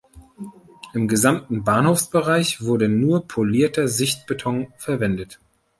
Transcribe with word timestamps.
Im 0.95 1.07
gesamten 1.07 1.63
Bahnhofsbereich 1.63 2.61
wurde 2.63 2.89
nur 2.89 3.27
polierter 3.27 3.87
Sichtbeton 3.87 4.73
verwendet. 4.79 5.39